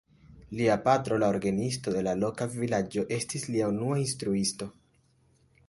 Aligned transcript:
Lia 0.59 0.77
patro, 0.87 1.19
la 1.23 1.27
orgenisto 1.33 1.93
de 1.97 2.01
la 2.07 2.15
loka 2.23 2.47
vilaĝo, 2.55 3.05
estis 3.19 3.47
lia 3.57 3.69
unua 3.75 4.01
instruisto. 4.07 4.73